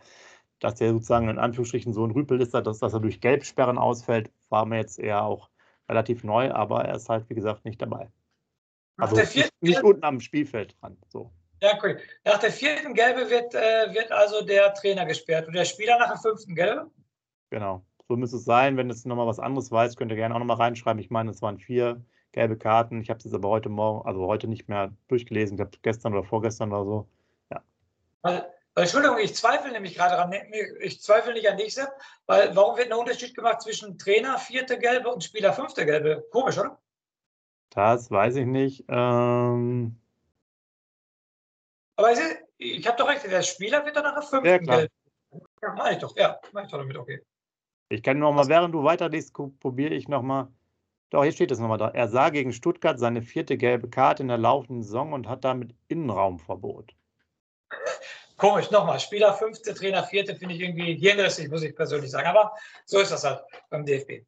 [0.59, 4.31] dass der sozusagen in Anführungsstrichen so ein Rüpel ist, dass, dass er durch Gelbsperren ausfällt,
[4.49, 5.49] war mir jetzt eher auch
[5.89, 8.09] relativ neu, aber er ist halt, wie gesagt, nicht dabei.
[8.97, 10.97] Also nicht, nicht unten am Spielfeld dran.
[11.09, 11.31] So.
[11.61, 11.99] Ja, cool.
[12.25, 16.09] Nach der vierten Gelbe wird, äh, wird also der Trainer gesperrt und der Spieler nach
[16.09, 16.89] der fünften Gelbe?
[17.51, 18.77] Genau, so müsste es sein.
[18.77, 20.99] Wenn es nochmal was anderes weiß, könnt ihr gerne auch nochmal reinschreiben.
[20.99, 23.01] Ich meine, es waren vier gelbe Karten.
[23.01, 25.55] Ich habe es jetzt aber heute Morgen, also heute nicht mehr durchgelesen.
[25.55, 27.07] Ich glaube gestern oder vorgestern oder so.
[27.51, 27.61] Ja.
[28.21, 30.33] Weil, Entschuldigung, ich zweifle nämlich gerade daran.
[30.79, 31.91] Ich zweifle nicht an dich, Sepp,
[32.25, 36.25] weil warum wird ein Unterschied gemacht zwischen Trainer vierte Gelbe und Spieler fünfte Gelbe?
[36.31, 36.80] Komisch, oder?
[37.71, 38.85] Das weiß ich nicht.
[38.87, 39.99] Ähm
[41.95, 42.19] aber ich,
[42.57, 44.93] ich habe doch recht, der Spieler wird dann nach der fünften ja, Gelbe.
[45.61, 47.21] Ja, meine ich doch, ja, meine ich doch damit, okay.
[47.89, 50.51] Ich kann noch mal, während du weiterliest, probiere ich noch mal
[51.11, 51.89] doch, hier steht es nochmal da.
[51.89, 55.75] Er sah gegen Stuttgart seine vierte gelbe Karte in der laufenden Saison und hat damit
[55.89, 56.95] Innenraumverbot.
[58.37, 58.99] Komisch, nochmal.
[59.01, 62.27] Spieler fünfte, Trainer vierte finde ich irgendwie hirnrissig, muss ich persönlich sagen.
[62.27, 62.53] Aber
[62.85, 64.25] so ist das halt beim DFB.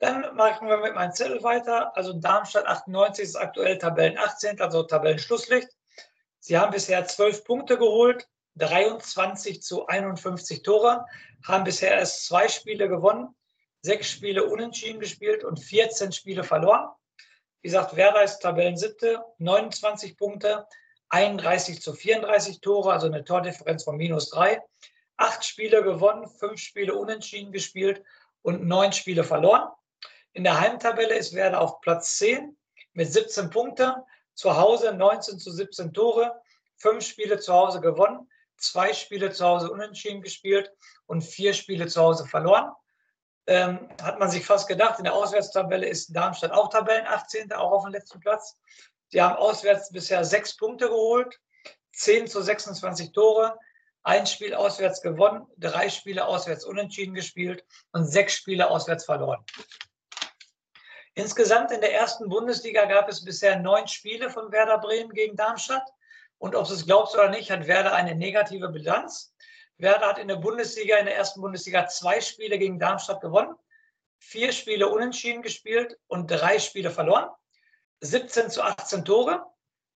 [0.00, 1.96] Dann machen wir mit meinem Zettel weiter.
[1.96, 5.68] Also Darmstadt 98 ist aktuell Tabellen 18, also Tabellenschlusslicht.
[6.40, 11.06] Sie haben bisher zwölf Punkte geholt, 23 zu 51 Tore,
[11.46, 13.34] haben bisher erst zwei Spiele gewonnen
[13.82, 16.88] sechs Spiele unentschieden gespielt und 14 Spiele verloren.
[17.62, 20.66] Wie gesagt, Werder ist Tabellensiebte, 29 Punkte,
[21.08, 24.62] 31 zu 34 Tore, also eine Tordifferenz von minus drei.
[25.16, 28.02] Acht Spiele gewonnen, fünf Spiele unentschieden gespielt
[28.42, 29.68] und neun Spiele verloren.
[30.32, 32.56] In der Heimtabelle ist Werder auf Platz 10
[32.92, 33.92] mit 17 Punkten.
[34.34, 36.40] Zu Hause 19 zu 17 Tore,
[36.76, 40.72] fünf Spiele zu Hause gewonnen, zwei Spiele zu Hause unentschieden gespielt
[41.06, 42.72] und vier Spiele zu Hause verloren
[43.50, 44.98] ähm, hat man sich fast gedacht.
[44.98, 48.56] In der Auswärtstabelle ist Darmstadt auch Tabellen 18., auch auf dem letzten Platz.
[49.12, 51.36] Die haben auswärts bisher sechs Punkte geholt,
[51.92, 53.58] 10 zu 26 Tore,
[54.04, 59.44] ein Spiel auswärts gewonnen, drei Spiele auswärts unentschieden gespielt und sechs Spiele auswärts verloren.
[61.14, 65.88] Insgesamt in der ersten Bundesliga gab es bisher neun Spiele von Werder Bremen gegen Darmstadt.
[66.38, 69.34] Und ob du es glaubst oder nicht, hat Werder eine negative Bilanz.
[69.76, 73.54] Werder hat in der Bundesliga, in der ersten Bundesliga zwei Spiele gegen Darmstadt gewonnen,
[74.18, 77.28] vier Spiele unentschieden gespielt und drei Spiele verloren.
[78.00, 79.44] 17 zu 18 Tore.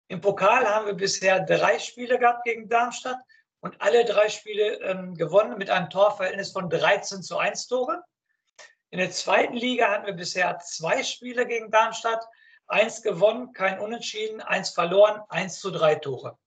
[0.08, 3.18] Im Pokal haben wir bisher drei Spiele gehabt gegen Darmstadt
[3.62, 8.04] und alle drei Spiele ähm, gewonnen mit einem Torverhältnis von 13 zu 1 Tore.
[8.94, 12.24] In der zweiten Liga hatten wir bisher zwei Spiele gegen Darmstadt,
[12.68, 16.38] eins gewonnen, kein Unentschieden, eins verloren, eins zu drei Tore.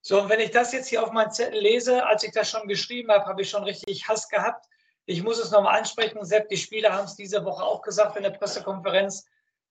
[0.00, 2.68] So, und wenn ich das jetzt hier auf meinen Zettel lese, als ich das schon
[2.68, 4.66] geschrieben habe, habe ich schon richtig Hass gehabt.
[5.04, 6.24] Ich muss es nochmal ansprechen.
[6.24, 9.26] Sepp, die Spieler haben es diese Woche auch gesagt in der Pressekonferenz.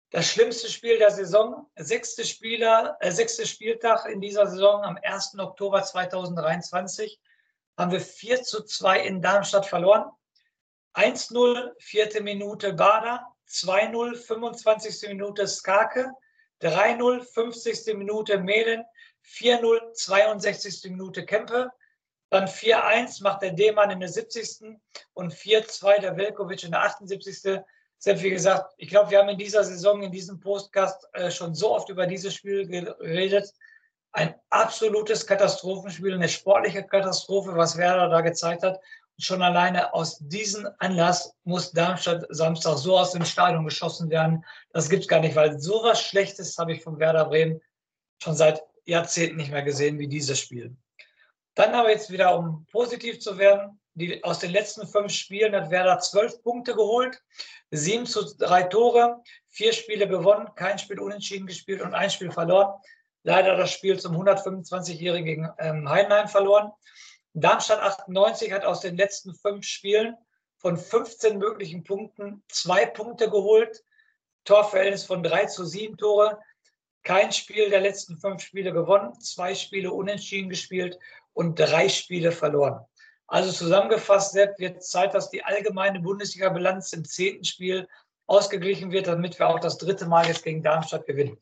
[0.10, 5.38] Das schlimmste Spiel der Saison, sechste, Spieler, äh, sechste Spieltag in dieser Saison am 1.
[5.38, 7.20] Oktober 2023,
[7.78, 10.12] haben wir 4 zu 2 in Darmstadt verloren.
[10.94, 15.10] 1-0, vierte Minute Bader, 2-0, 25.
[15.10, 16.10] Minute Skake,
[16.62, 17.98] 3-0, 50.
[17.98, 18.84] Minute Mehlen,
[19.26, 20.92] 4-0, 62.
[20.92, 21.72] Minute Kempe.
[22.30, 24.78] Dann 4-1 macht der D-Mann in der 70.
[25.14, 27.62] und 4-2 der Velkovic in der 78.
[27.98, 31.54] Selbst wie gesagt, ich glaube, wir haben in dieser Saison, in diesem Postcast äh, schon
[31.54, 33.54] so oft über dieses Spiel geredet.
[34.14, 38.80] Ein absolutes Katastrophenspiel, eine sportliche Katastrophe, was Werder da gezeigt hat.
[39.22, 44.44] Schon alleine aus diesem Anlass muss Darmstadt Samstag so aus dem Stadion geschossen werden.
[44.74, 47.62] Das gibt es gar nicht, weil sowas Schlechtes habe ich von Werder Bremen
[48.22, 50.76] schon seit Jahrzehnten nicht mehr gesehen wie dieses Spiel.
[51.54, 55.70] Dann aber jetzt wieder, um positiv zu werden, die, aus den letzten fünf Spielen hat
[55.70, 57.22] Werder zwölf Punkte geholt,
[57.70, 62.74] sieben zu drei Tore, vier Spiele gewonnen, kein Spiel unentschieden gespielt und ein Spiel verloren.
[63.24, 66.72] Leider das Spiel zum 125-Jährigen gegen ähm, Heidenheim verloren.
[67.34, 70.18] Darmstadt 98 hat aus den letzten fünf Spielen
[70.58, 73.84] von 15 möglichen Punkten zwei Punkte geholt.
[74.44, 76.40] Torverhältnis von drei zu sieben Tore
[77.04, 81.00] kein Spiel der letzten fünf Spiele gewonnen, zwei Spiele unentschieden gespielt
[81.34, 82.86] und drei Spiele verloren.
[83.28, 87.88] Also zusammengefasst, Sepp, wird Zeit, dass die allgemeine Bundesliga-Bilanz im zehnten Spiel
[88.28, 91.38] ausgeglichen wird, damit wir auch das dritte Mal jetzt gegen Darmstadt gewinnen.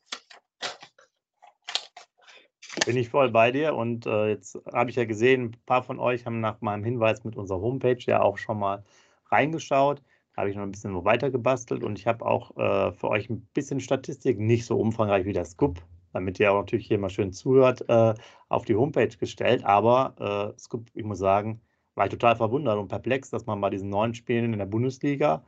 [2.90, 6.00] Bin ich voll bei dir und äh, jetzt habe ich ja gesehen, ein paar von
[6.00, 8.84] euch haben nach meinem Hinweis mit unserer Homepage ja auch schon mal
[9.28, 10.02] reingeschaut.
[10.34, 13.30] Da habe ich noch ein bisschen weiter gebastelt und ich habe auch äh, für euch
[13.30, 17.12] ein bisschen Statistik, nicht so umfangreich wie der Scoop, damit ihr auch natürlich hier mal
[17.12, 18.16] schön zuhört, äh,
[18.48, 19.64] auf die Homepage gestellt.
[19.66, 21.62] Aber äh, Scoop, ich muss sagen,
[21.94, 25.44] war ich total verwundert und perplex, dass man bei diesen neun Spielen in der Bundesliga,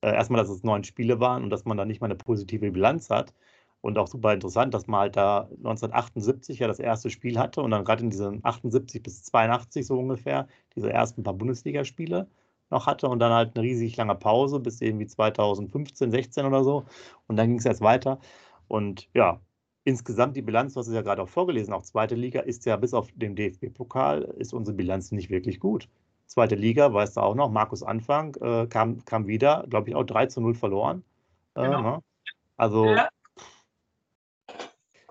[0.00, 2.72] äh, erstmal, dass es neun Spiele waren und dass man da nicht mal eine positive
[2.72, 3.32] Bilanz hat.
[3.82, 7.70] Und auch super interessant, dass man halt da 1978 ja das erste Spiel hatte und
[7.70, 12.28] dann gerade in diesen 78 bis 82 so ungefähr diese ersten paar Bundesligaspiele
[12.70, 16.84] noch hatte und dann halt eine riesig lange Pause bis irgendwie 2015, 16 oder so.
[17.26, 18.20] Und dann ging es erst weiter.
[18.68, 19.40] Und ja,
[19.84, 22.94] insgesamt die Bilanz, was ist ja gerade auch vorgelesen, auch zweite Liga ist ja bis
[22.94, 25.88] auf den DFB-Pokal, ist unsere Bilanz nicht wirklich gut.
[26.26, 30.04] Zweite Liga, weißt du auch noch, Markus Anfang äh, kam, kam wieder, glaube ich, auch
[30.04, 31.02] 3 zu 0 verloren.
[31.54, 31.82] Äh, genau.
[31.82, 32.02] ne?
[32.56, 33.08] Also ja.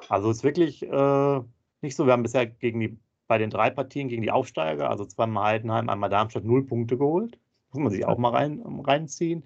[0.10, 1.42] Also es ist wirklich äh,
[1.82, 2.06] nicht so.
[2.06, 5.88] Wir haben bisher gegen die, bei den drei Partien gegen die Aufsteiger, also zweimal Heidenheim,
[5.88, 7.40] einmal Darmstadt, null Punkte geholt.
[7.72, 9.44] Muss man sich auch mal rein, reinziehen.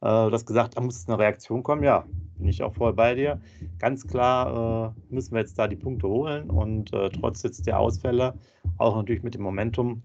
[0.00, 1.82] Äh, du hast gesagt, da muss eine Reaktion kommen.
[1.82, 2.06] Ja,
[2.38, 3.40] bin ich auch voll bei dir.
[3.78, 7.78] Ganz klar äh, müssen wir jetzt da die Punkte holen und äh, trotz jetzt der
[7.78, 8.34] Ausfälle,
[8.78, 10.02] auch natürlich mit dem Momentum.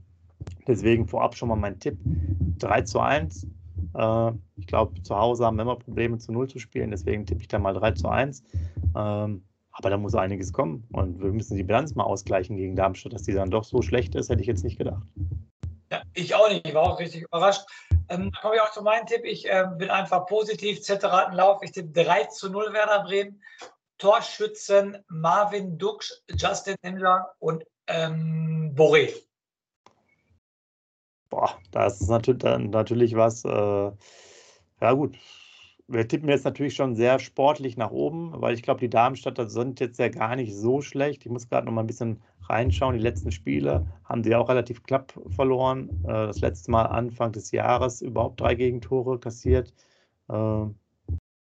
[0.68, 1.98] Deswegen vorab schon mal mein Tipp:
[2.60, 3.48] 3 zu 1.
[3.94, 7.42] Äh, ich glaube, zu Hause haben wir immer Probleme zu 0 zu spielen, deswegen tippe
[7.42, 8.44] ich da mal 3 zu 1.
[8.96, 10.88] Ähm, aber da muss einiges kommen.
[10.92, 13.14] Und wir müssen die Bilanz mal ausgleichen gegen Darmstadt.
[13.14, 15.04] Dass die dann doch so schlecht ist, hätte ich jetzt nicht gedacht.
[15.92, 16.68] Ja, ich auch nicht.
[16.68, 17.62] Ich war auch richtig überrascht.
[18.10, 19.24] Ähm, komme ich auch zu meinem Tipp.
[19.24, 20.82] Ich äh, bin einfach positiv.
[20.82, 21.62] Zentralen Lauf.
[21.64, 23.42] Ich tippe 3 zu 0 Werder Bremen.
[23.98, 29.14] Torschützen Marvin Duksch, Justin Hindler und ähm, Boré.
[31.30, 33.46] Boah, das ist natürlich, natürlich was.
[33.46, 33.92] Äh,
[34.82, 35.16] ja, gut
[35.92, 39.80] wir tippen jetzt natürlich schon sehr sportlich nach oben, weil ich glaube, die Darmstadter sind
[39.80, 41.26] jetzt ja gar nicht so schlecht.
[41.26, 42.96] Ich muss gerade noch mal ein bisschen reinschauen.
[42.96, 45.90] Die letzten Spiele haben sie auch relativ knapp verloren.
[46.04, 49.74] Äh, das letzte Mal Anfang des Jahres überhaupt drei Gegentore kassiert.
[50.30, 50.66] Äh,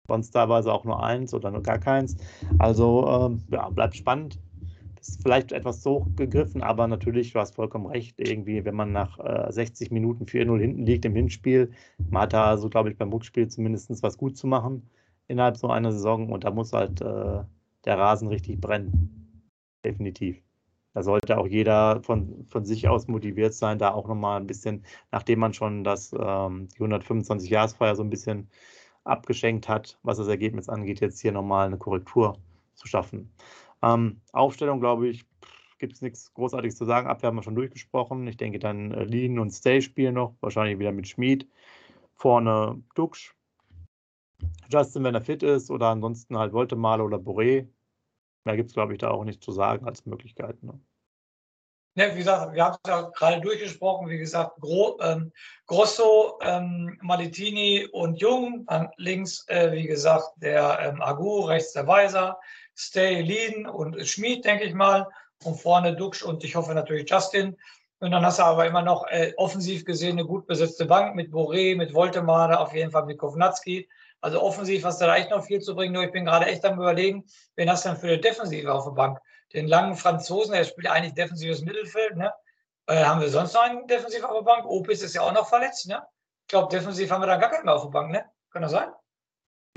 [0.08, 2.16] sonst teilweise auch nur eins oder nur gar keins.
[2.58, 4.38] Also ähm, ja, bleibt spannend
[5.09, 9.18] ist vielleicht etwas so gegriffen, aber natürlich, du hast vollkommen recht, irgendwie, wenn man nach
[9.18, 11.73] äh, 60 Minuten 4-0 hinten liegt im Hinspiel,
[12.11, 14.88] man hat da also, glaube ich, beim Rückspiel zumindest was gut zu machen
[15.29, 17.44] innerhalb so einer Saison und da muss halt äh,
[17.85, 19.42] der Rasen richtig brennen.
[19.85, 20.42] Definitiv.
[20.94, 24.85] Da sollte auch jeder von, von sich aus motiviert sein, da auch nochmal ein bisschen,
[25.12, 28.49] nachdem man schon das, ähm, die 125-Jahresfeier so ein bisschen
[29.05, 32.38] abgeschenkt hat, was das Ergebnis angeht, jetzt hier nochmal eine Korrektur
[32.75, 33.33] zu schaffen.
[33.82, 35.24] Ähm, Aufstellung, glaube ich,
[35.78, 37.08] gibt es nichts Großartiges zu sagen.
[37.08, 38.26] Abwehr haben wir schon durchgesprochen.
[38.26, 41.48] Ich denke dann äh, Lean und Stay spielen noch, wahrscheinlich wieder mit Schmid.
[42.14, 43.34] Vorne Duxch.
[44.70, 47.68] Justin, wenn er fit ist, oder ansonsten halt Woltemale oder Boré.
[48.44, 50.62] Mehr gibt es, glaube ich, da auch nicht zu sagen als Möglichkeit.
[50.62, 50.80] Ne?
[51.98, 54.08] Ja, wie gesagt, wir haben es ja gerade durchgesprochen.
[54.08, 55.32] Wie gesagt, Gro, ähm,
[55.66, 58.66] Grosso, ähm, Malitini und Jung.
[58.98, 62.38] Links, äh, wie gesagt, der ähm, Agu, rechts der Weiser.
[62.78, 65.08] Stay, Lean und Schmid, denke ich mal.
[65.44, 67.56] Und vorne Dux und ich hoffe natürlich Justin.
[68.00, 71.32] Und dann hast du aber immer noch äh, offensiv gesehen eine gut besetzte Bank mit
[71.32, 73.88] Boré, mit Voltemade, auf jeden Fall mit Kovnatski.
[74.20, 75.92] Also offensiv hast du da echt noch viel zu bringen.
[75.92, 77.24] Nur ich bin gerade echt am überlegen,
[77.56, 79.18] wen hast du denn für eine Defensive auf der Bank?
[79.52, 82.16] Den langen Franzosen, der spielt eigentlich defensives Mittelfeld.
[82.16, 82.32] Ne?
[82.86, 84.64] Äh, haben wir sonst noch einen Defensiv auf der Bank?
[84.66, 85.88] Opis ist ja auch noch verletzt.
[85.88, 86.00] Ne?
[86.42, 88.12] Ich glaube, defensiv haben wir da gar keinen mehr auf der Bank.
[88.12, 88.24] Ne?
[88.52, 88.88] Kann das sein?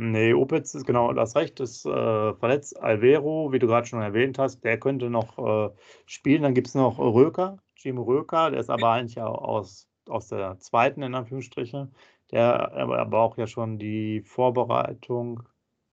[0.04, 2.82] Nee, Opitz ist genau das Recht, ist äh, verletzt.
[2.82, 5.70] Alvero, wie du gerade schon erwähnt hast, der könnte noch äh,
[6.08, 6.42] spielen.
[6.42, 10.58] Dann gibt es noch Röker, Jim Röker, der ist aber eigentlich auch aus, aus der
[10.58, 11.94] zweiten, in Anführungsstrichen.
[12.32, 15.44] Der aber auch ja schon die Vorbereitung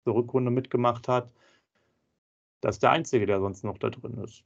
[0.04, 1.34] zur Rückrunde mitgemacht hat.
[2.62, 4.42] Das ist der Einzige, der sonst noch da drin ist.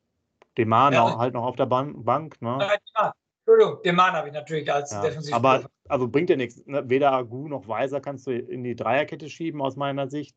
[0.59, 1.18] Deman ja.
[1.18, 2.42] halt noch auf der Bank.
[2.42, 2.59] Ne?
[2.96, 3.14] Ja,
[3.46, 5.33] Entschuldigung, den Mann habe ich natürlich als ja, defensiv.
[5.33, 6.65] Aber also bringt ja nichts.
[6.67, 6.89] Ne?
[6.89, 10.35] Weder Agu noch Weiser kannst du in die Dreierkette schieben, aus meiner Sicht.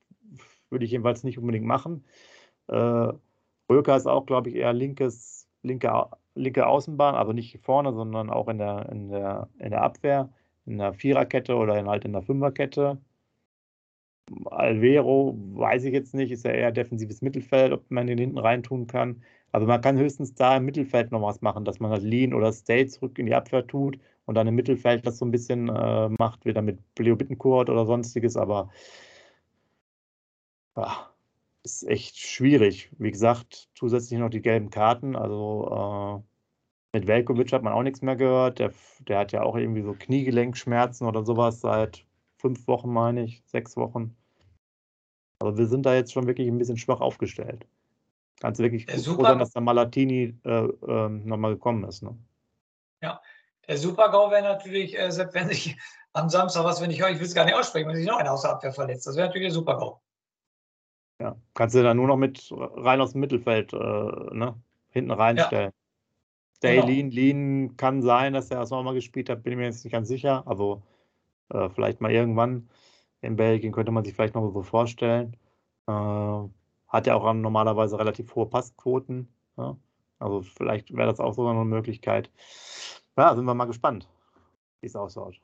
[0.70, 2.04] Würde ich jedenfalls nicht unbedingt machen.
[2.68, 3.13] Äh,
[3.70, 8.50] Röker ist auch, glaube ich, eher linkes, linke, linke Außenbahn, aber nicht vorne, sondern auch
[8.50, 10.30] in der, in der, in der Abwehr,
[10.65, 12.98] in der Viererkette oder in, halt in der Fünferkette.
[14.46, 18.88] Alvero weiß ich jetzt nicht, ist ja eher defensives Mittelfeld, ob man den hinten reintun
[18.88, 19.24] kann.
[19.52, 22.52] Also man kann höchstens da im Mittelfeld noch was machen, dass man halt Lean oder
[22.52, 26.09] Stay zurück in die Abwehr tut und dann im Mittelfeld das so ein bisschen äh,
[26.19, 28.69] macht, wieder mit Leo Bittencourt oder sonstiges, aber
[30.75, 31.09] ja,
[31.63, 32.91] ist echt schwierig.
[32.97, 36.35] Wie gesagt, zusätzlich noch die gelben Karten, also äh,
[36.95, 38.59] mit Velkovic hat man auch nichts mehr gehört.
[38.59, 42.05] Der, der hat ja auch irgendwie so Kniegelenkschmerzen oder sowas seit
[42.38, 44.15] fünf Wochen, meine ich, sechs Wochen.
[45.39, 47.67] Aber wir sind da jetzt schon wirklich ein bisschen schwach aufgestellt.
[48.39, 52.01] Kannst du wirklich ja, froh sein, dass der Malatini äh, äh, nochmal gekommen ist.
[52.01, 52.17] Ne?
[53.01, 53.21] Ja,
[53.67, 55.78] Der Super-GAU wäre natürlich, äh, selbst wenn sich
[56.13, 58.17] am Samstag, was wenn ich höre, ich will es gar nicht aussprechen, wenn sich noch
[58.17, 59.08] einer aus der Abwehr verletzt.
[59.08, 59.99] Das wäre natürlich der Super-GAU.
[61.19, 64.56] Ja, kannst du da nur noch mit rein aus dem Mittelfeld äh, ne?
[64.89, 65.71] hinten reinstellen.
[65.71, 65.86] Ja.
[66.63, 66.88] Day genau.
[66.88, 69.93] Lean, Lean kann sein, dass er das nochmal gespielt hat, bin ich mir jetzt nicht
[69.93, 70.43] ganz sicher.
[70.45, 70.84] Also
[71.49, 72.69] äh, vielleicht mal irgendwann
[73.21, 75.36] in Belgien könnte man sich vielleicht noch so vorstellen.
[75.88, 79.28] Äh, hat ja auch normalerweise relativ hohe Passquoten.
[79.58, 79.78] Ja?
[80.19, 82.32] Also vielleicht wäre das auch sogar noch eine Möglichkeit.
[83.17, 84.10] Ja, sind wir mal gespannt,
[84.82, 85.39] wie es ausschaut.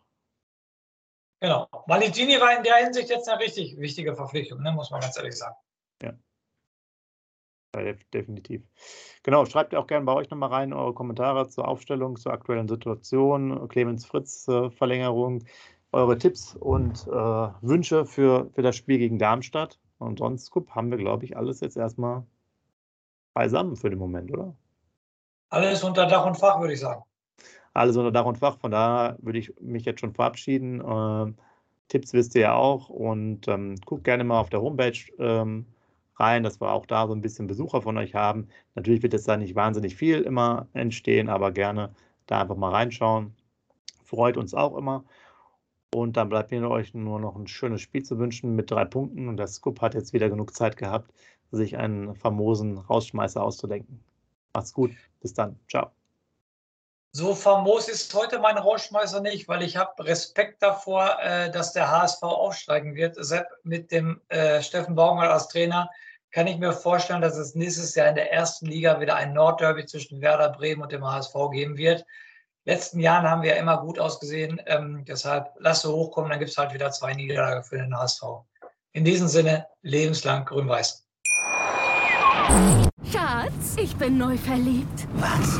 [1.40, 1.68] Genau.
[1.88, 4.72] Maligini war in der Hinsicht jetzt eine richtig wichtige Verpflichtung, ne?
[4.72, 5.56] muss man ganz ehrlich sagen.
[6.04, 6.14] Ja.
[7.76, 8.62] ja definitiv.
[9.24, 13.68] Genau, schreibt auch gerne bei euch nochmal rein eure Kommentare zur Aufstellung, zur aktuellen Situation,
[13.70, 15.44] Clemens Fritz äh, Verlängerung,
[15.92, 17.12] eure Tipps und äh,
[17.62, 19.80] Wünsche für, für das Spiel gegen Darmstadt.
[19.98, 22.26] Und sonst guck, haben wir, glaube ich, alles jetzt erstmal
[23.34, 24.56] beisammen für den Moment, oder?
[25.50, 27.04] Alles unter Dach und Fach, würde ich sagen.
[27.74, 28.60] Alles unter Dach und Fach.
[28.60, 30.82] Von daher würde ich mich jetzt schon verabschieden.
[30.86, 31.36] Ähm,
[31.88, 32.90] Tipps wisst ihr ja auch.
[32.90, 35.66] Und ähm, guckt gerne mal auf der Homepage ähm,
[36.18, 38.48] rein, dass wir auch da so ein bisschen Besucher von euch haben.
[38.76, 41.94] Natürlich wird jetzt da nicht wahnsinnig viel immer entstehen, aber gerne
[42.28, 43.34] da einfach mal reinschauen.
[44.04, 45.04] Freut uns auch immer.
[45.94, 49.28] Und dann bleibt mir euch nur noch ein schönes Spiel zu wünschen mit drei Punkten.
[49.28, 51.12] Und der Scoop hat jetzt wieder genug Zeit gehabt,
[51.52, 54.02] sich einen famosen Rausschmeißer auszudenken.
[54.54, 54.92] Macht's gut.
[55.22, 55.60] Bis dann.
[55.70, 55.92] Ciao.
[57.14, 61.92] So famos ist heute mein Rausschmeißer nicht, weil ich habe Respekt davor, äh, dass der
[61.92, 63.16] HSV aufsteigen wird.
[63.24, 65.90] Sepp, mit dem äh, Steffen Baumgart als Trainer
[66.32, 69.86] kann ich mir vorstellen, dass es nächstes Jahr in der ersten Liga wieder ein Nordderby
[69.86, 72.06] zwischen Werder Bremen und dem HSV geben wird
[72.66, 74.62] letzten Jahren haben wir ja immer gut ausgesehen.
[74.66, 78.24] Ähm, deshalb lass so hochkommen, dann gibt es halt wieder zwei Niederlagen für den HSV.
[78.94, 81.06] In diesem Sinne, lebenslang grün-weiß.
[83.12, 85.08] Schatz, ich bin neu verliebt.
[85.14, 85.60] Was?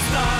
[0.00, 0.39] Is